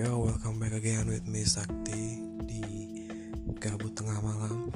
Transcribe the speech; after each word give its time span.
Yo, 0.00 0.16
welcome 0.16 0.56
back 0.56 0.72
again 0.72 1.04
with 1.12 1.28
me 1.28 1.44
Sakti 1.44 2.24
di 2.48 2.64
Gabut 3.60 3.92
Tengah 3.92 4.16
Malam. 4.24 4.72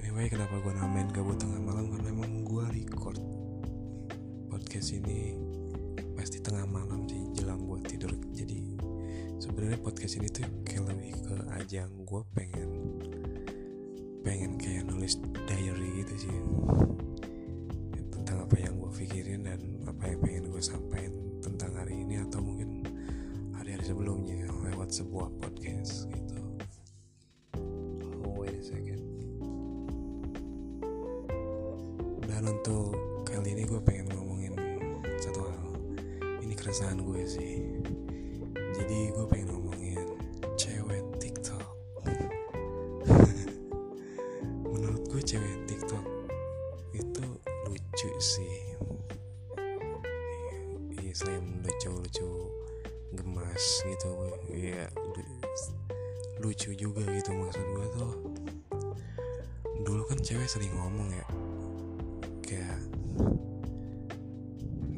Anyway, 0.00 0.32
kenapa 0.32 0.56
gue 0.64 0.72
namain 0.80 1.12
Gabut 1.12 1.36
Tengah 1.36 1.60
Malam? 1.60 1.92
Karena 1.92 2.08
emang 2.08 2.40
gue 2.40 2.64
record 2.72 3.20
podcast 4.48 4.96
ini 4.96 5.36
pasti 6.16 6.40
tengah 6.40 6.64
malam 6.64 7.04
sih 7.04 7.20
jelang 7.36 7.68
buat 7.68 7.84
tidur. 7.84 8.16
Jadi 8.32 8.80
sebenarnya 9.36 9.76
podcast 9.84 10.16
ini 10.16 10.32
tuh 10.32 10.48
kayak 10.64 10.88
lebih 10.88 11.20
ke 11.20 11.36
ajang 11.60 11.92
gue 12.08 12.22
pengen 12.32 12.96
pengen 14.24 14.56
kayak 14.56 14.88
nulis 14.88 15.20
diary 15.44 16.00
gitu 16.00 16.14
sih 16.16 16.36
tentang 18.08 18.48
apa 18.48 18.56
yang 18.56 18.72
gue 18.80 18.88
pikirin 19.04 19.39
sebuah 25.00 25.32
podcast 25.40 26.12
gitu. 26.12 26.40
Oh 28.20 28.36
wait 28.36 28.52
a 28.52 28.60
second. 28.60 29.00
Dan 32.28 32.44
untuk 32.44 32.92
kali 33.24 33.56
ini 33.56 33.64
gue 33.64 33.80
pengen 33.80 34.12
ngomongin 34.12 34.52
satu 35.16 35.40
hal. 35.40 35.72
Ini 36.44 36.52
keresahan 36.52 37.00
gue 37.00 37.24
sih. 37.24 37.80
Jadi 38.76 39.08
gue 39.16 39.24
pengen 39.24 39.56
gemas 53.10 53.64
gitu 53.86 54.10
ya 54.54 54.86
lucu 56.40 56.72
juga 56.72 57.04
gitu 57.04 57.36
maksud 57.36 57.64
gue 57.76 57.86
tuh. 57.92 58.12
Dulu 59.84 60.02
kan 60.08 60.18
cewek 60.20 60.48
sering 60.48 60.72
ngomong 60.72 61.12
ya 61.12 61.26
kayak 62.40 62.80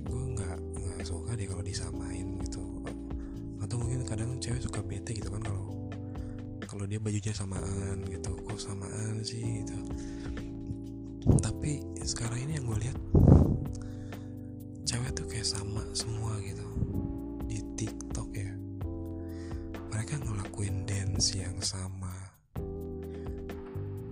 gue 0.07 0.23
nggak 0.39 0.59
nggak 0.63 1.03
suka 1.03 1.35
deh 1.35 1.47
kalau 1.51 1.65
disamain 1.67 2.39
gitu. 2.47 2.63
Atau 3.59 3.83
mungkin 3.83 4.07
kadang 4.07 4.39
cewek 4.39 4.63
suka 4.63 4.87
bete 4.87 5.19
gitu 5.19 5.35
kan 5.35 5.43
kalau 5.43 5.91
kalau 6.63 6.87
dia 6.87 7.03
bajunya 7.03 7.35
samaan 7.35 8.07
gitu. 8.07 8.39
Kok 8.47 8.59
samaan 8.63 9.27
sih? 9.27 9.67
gitu. 9.67 9.77
Tapi 11.43 11.83
sekarang 12.07 12.39
ini 12.47 12.63
yang 12.63 12.71
gue 12.71 12.79
lihat 12.87 12.99
cewek 14.87 15.11
tuh 15.15 15.27
kayak 15.27 15.47
sama 15.47 15.83
semua 15.95 16.39
gitu 16.43 16.67
di 17.53 17.61
TikTok 17.85 18.31
ya. 18.33 18.49
Mereka 19.93 20.25
ngelakuin 20.25 20.89
dance 20.89 21.37
yang 21.37 21.61
sama. 21.61 22.33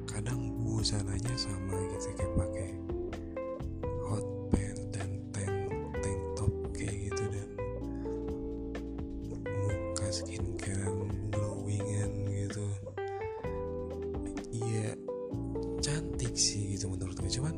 Kadang 0.04 0.60
busananya 0.60 1.32
sama 1.40 1.72
gitu 1.96 2.12
kayak 2.20 2.32
pakai 2.36 2.70
hot 4.04 4.26
pants 4.52 4.84
dan 4.92 5.08
tank 5.32 5.72
tank 6.04 6.20
top 6.36 6.52
kayak 6.76 7.08
gitu 7.08 7.22
dan 7.32 7.48
muka 9.56 10.06
skincare 10.12 10.92
glowingan 11.32 12.12
gitu. 12.28 12.66
Iya 14.52 15.00
cantik 15.80 16.36
sih 16.36 16.76
gitu 16.76 16.92
menurut 16.92 17.16
gue 17.16 17.32
cuman 17.40 17.56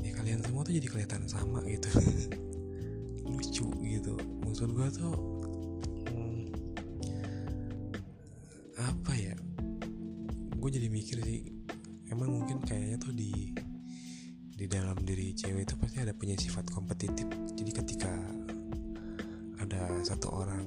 ya 0.00 0.16
kalian 0.16 0.40
semua 0.40 0.64
tuh 0.64 0.72
jadi 0.72 0.88
kelihatan 0.88 1.28
sama 1.28 1.60
gitu 1.68 1.92
lucu 3.24 3.66
gitu. 3.82 4.14
Maksud 4.44 4.68
gue 4.72 4.88
tuh 4.92 5.14
hmm, 6.08 6.42
apa 8.78 9.12
ya? 9.16 9.34
Gue 10.60 10.70
jadi 10.70 10.88
mikir 10.88 11.20
sih 11.24 11.44
emang 12.08 12.30
mungkin 12.40 12.62
kayaknya 12.62 12.96
tuh 13.00 13.12
di 13.16 13.52
di 14.54 14.66
dalam 14.70 14.94
diri 15.02 15.34
cewek 15.34 15.66
itu 15.66 15.74
pasti 15.74 15.98
ada 15.98 16.14
punya 16.14 16.38
sifat 16.38 16.70
kompetitif. 16.70 17.26
Jadi 17.58 17.70
ketika 17.74 18.12
ada 19.58 19.90
satu 20.06 20.30
orang 20.30 20.62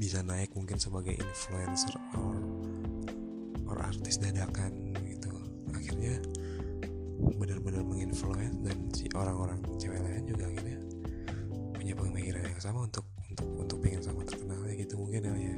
bisa 0.00 0.24
naik 0.24 0.56
mungkin 0.56 0.80
sebagai 0.80 1.12
influencer 1.12 1.92
or 2.16 2.40
or 3.68 3.76
artis 3.84 4.16
dadakan 4.16 4.96
gitu 5.04 5.28
akhirnya 5.76 6.16
benar-benar 7.36 7.84
menginfluence 7.84 8.56
dan 8.64 8.78
si 8.96 9.12
orang-orang 9.12 9.60
cewek 9.76 9.99
yang 12.60 12.76
sama 12.76 12.84
untuk 12.84 13.08
untuk 13.32 13.48
untuk 13.56 13.78
pengen 13.80 14.04
sama 14.04 14.20
terkenalnya 14.20 14.76
gitu 14.76 15.00
mungkin 15.00 15.24
kali 15.24 15.48
ya. 15.48 15.56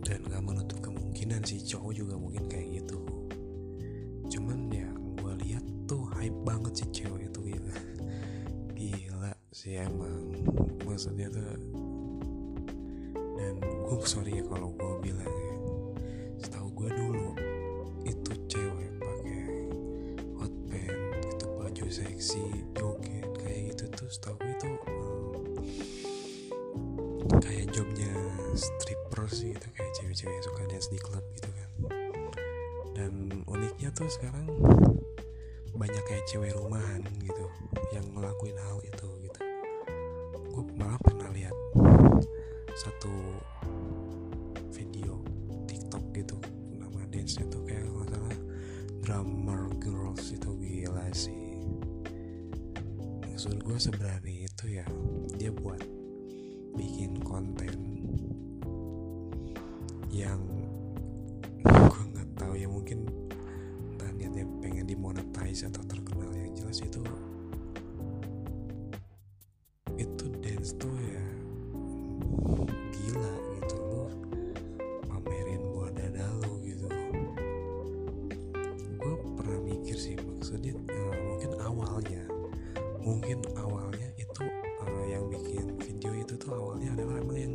Dan 0.00 0.20
gak 0.32 0.42
menutup 0.48 0.80
kemungkinan 0.80 1.44
si 1.44 1.60
cowok 1.60 1.92
juga 1.92 2.16
mungkin 2.16 2.48
kayak 2.48 2.80
gitu. 2.80 3.04
Cuman 4.32 4.72
ya 4.72 4.88
gue 4.96 5.32
lihat 5.44 5.60
tuh 5.84 6.08
hype 6.16 6.40
banget 6.40 6.72
si 6.72 6.84
cewek 6.88 7.28
itu 7.28 7.52
gila 7.52 7.76
gila 8.80 9.32
sih 9.52 9.76
emang. 9.76 10.40
Maksudnya 10.88 11.28
tuh 11.28 11.44
dan 13.36 13.60
gue 13.60 14.08
sorry 14.08 14.40
ya 14.40 14.44
kalau 14.48 14.72
gue 14.72 14.92
bilang 15.04 15.28
ya. 15.28 15.56
Setahu 16.48 16.72
gue 16.72 16.90
dulu 16.96 17.28
itu 18.08 18.32
cewek 18.48 18.88
pakai 19.04 19.40
hot 20.40 20.54
pants 20.64 21.28
itu 21.28 21.46
baju 21.60 21.84
seksi 21.92 22.44
setahu 24.08 24.40
itu 24.40 24.68
kayak 27.44 27.68
jobnya 27.76 28.08
stripper 28.56 29.28
sih 29.28 29.52
gitu 29.52 29.68
kayak 29.76 29.92
cewek-cewek 30.00 30.32
yang 30.32 30.44
suka 30.48 30.62
dance 30.64 30.88
di 30.88 30.98
klub 30.98 31.24
gitu 31.36 31.50
kan. 31.52 31.70
Dan 32.96 33.12
uniknya 33.44 33.92
tuh 33.92 34.08
sekarang 34.08 34.48
banyak 35.76 36.04
kayak 36.08 36.24
cewek 36.26 36.56
rumahan 36.56 37.04
gitu 37.22 37.44
yang 37.92 38.04
ngelakuin 38.16 38.56
hal 38.56 38.80
itu 38.82 39.08
gitu. 39.28 39.40
Gue 40.56 40.64
malah 40.74 40.98
pernah 41.04 41.28
lihat 41.30 41.54
satu 42.74 43.12
video 44.72 45.20
TikTok 45.68 46.04
gitu 46.16 46.36
nama 46.74 47.04
dance 47.12 47.36
tuh 47.38 47.62
kayak 47.68 47.84
nggak 47.86 48.08
salah 48.10 48.38
drummer 49.04 49.68
girls 49.78 50.32
itu 50.32 50.50
gila 50.58 51.06
sih 51.14 51.47
maksud 53.38 53.62
gue 53.62 53.78
sebenarnya 53.78 54.50
itu 54.50 54.66
ya 54.66 54.86
dia 55.38 55.54
buat 55.54 55.78
bikin 56.74 57.22
konten 57.22 57.70
yang 60.10 60.42
gue 61.62 62.02
nggak 62.18 62.34
tahu 62.34 62.58
ya 62.58 62.66
mungkin 62.66 63.06
entah 63.94 64.10
niatnya 64.18 64.42
pengen 64.58 64.90
dimonetize 64.90 65.70
atau 65.70 65.86
terkenal 65.86 66.34
yang 66.34 66.50
jelas 66.50 66.82
itu 66.82 66.98
itu 69.94 70.24
dance 70.42 70.74
tuh 70.74 70.98
ya 70.98 71.22
gila 72.90 73.34
gitu. 73.54 73.78
Lu 73.78 74.02
pamerin 75.06 75.62
buah 75.78 75.94
dada 75.94 76.26
lu 76.42 76.58
gitu. 76.66 76.90
Gue 78.98 79.14
pernah 79.38 79.62
mikir 79.62 79.94
sih 79.94 80.18
maksudnya 80.26 80.74
mungkin 83.08 83.40
awalnya 83.56 84.12
itu 84.20 84.44
eh, 84.84 85.06
yang 85.16 85.24
bikin 85.32 85.80
video 85.80 86.12
itu 86.12 86.36
tuh 86.36 86.52
awalnya 86.52 86.92
adalah 86.92 87.24
emang 87.24 87.38
yang 87.40 87.54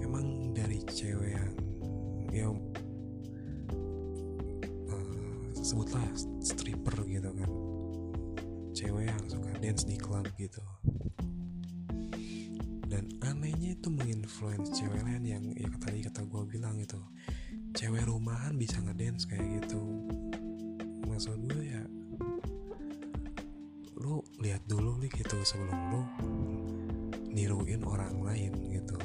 emang 0.00 0.26
dari 0.56 0.80
cewek 0.88 1.36
yang 1.36 1.52
yang 2.32 2.54
eh, 4.88 5.44
sebutlah 5.60 6.08
stripper 6.40 7.04
gitu 7.04 7.28
kan. 7.36 7.50
Cewek 8.72 9.12
yang 9.12 9.20
suka 9.28 9.52
dance 9.60 9.84
di 9.84 10.00
klub 10.00 10.24
gitu. 10.40 10.64
Dan 12.88 13.12
anehnya 13.20 13.76
itu 13.76 13.92
menginfluence 13.92 14.72
cewek 14.72 15.04
lain 15.04 15.24
yang 15.28 15.44
ya 15.52 15.68
tadi 15.76 16.00
kata 16.00 16.24
gue 16.24 16.42
bilang 16.48 16.80
itu 16.80 16.96
cewek 17.76 18.08
rumahan 18.08 18.56
bisa 18.56 18.80
ngedance 18.80 19.28
kayak 19.28 19.60
gitu. 19.60 19.84
Maksud 21.04 21.44
gue 21.44 21.76
ya 21.76 21.84
lu 24.00 24.24
lihat 24.40 24.64
dulu 24.64 24.96
nih 24.96 25.12
gitu 25.12 25.36
sebelum 25.44 25.78
lu 25.92 26.02
niruin 27.30 27.84
orang 27.84 28.16
lain 28.24 28.52
gitu. 28.72 28.96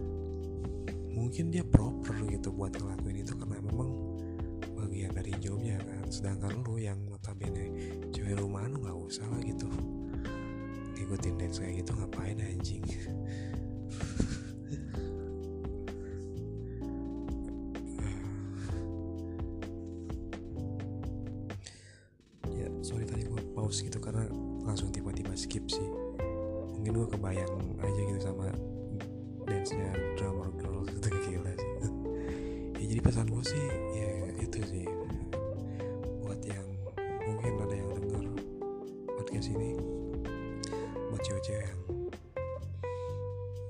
Mungkin 1.20 1.52
dia 1.52 1.60
proper 1.62 2.16
gitu 2.32 2.48
buat 2.50 2.72
ngelakuin 2.74 3.20
itu 3.20 3.36
karena 3.36 3.60
memang 3.60 3.90
bagian 4.72 5.12
dari 5.12 5.36
jobnya 5.36 5.76
kan. 5.84 6.08
Sedangkan 6.08 6.64
lu 6.64 6.80
yang 6.80 6.96
notabene 7.06 7.70
cewek 8.08 8.40
rumahan 8.40 8.72
nggak 8.72 8.96
usah 8.96 9.28
lah 9.28 9.40
gitu. 9.44 9.68
Ngikutin 10.96 11.34
dance 11.36 11.60
kayak 11.60 11.84
gitu 11.84 11.92
ngapain 11.96 12.40
anjing 12.40 12.84
pause 23.70 23.86
gitu 23.86 24.02
karena 24.02 24.26
langsung 24.66 24.90
tiba-tiba 24.90 25.30
skip 25.38 25.62
sih. 25.70 25.86
Mungkin 26.74 26.90
gue 26.90 27.06
kebayang 27.06 27.54
aja 27.78 28.00
gitu 28.02 28.18
sama 28.18 28.50
dance 29.46 29.70
nya 29.70 29.94
drummer 30.18 30.50
girl 30.58 30.82
itu 30.90 31.06
gila 31.30 31.54
sih. 31.54 31.74
Ya 32.82 32.84
jadi 32.90 32.98
pesan 32.98 33.30
gue 33.30 33.44
sih 33.46 33.62
ya 33.94 34.10
itu 34.42 34.58
sih. 34.66 34.90
Buat 36.18 36.42
yang 36.50 36.66
mungkin 37.30 37.62
ada 37.62 37.74
yang 37.78 37.94
denger 37.94 38.26
podcast 39.06 39.54
ini 39.54 39.78
buat 41.14 41.22
cewek-cewek 41.22 41.62
yang 41.62 41.80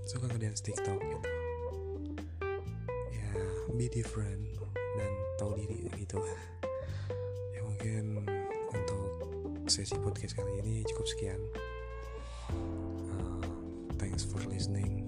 suka 0.09 0.33
ngedance 0.33 0.65
tiktok 0.65 0.97
gitu. 0.97 1.29
Ya 3.13 3.29
be 3.77 3.85
different 3.93 4.49
dan 4.97 5.13
tahu 5.37 5.61
diri 5.61 5.93
gitu. 5.93 6.25
Ya 7.53 7.61
mungkin 7.69 8.40
sesi 9.71 9.95
podcast 10.03 10.35
kali 10.35 10.59
ini. 10.67 10.83
Cukup 10.83 11.07
sekian. 11.07 11.41
Uh, 12.51 13.47
thanks 14.03 14.27
for 14.27 14.43
listening 14.51 15.07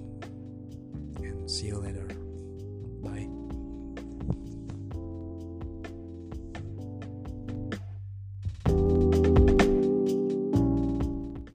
and 1.18 1.50
see 1.50 1.66
you 1.66 1.82
later. 1.82 2.06
Bye 3.02 3.41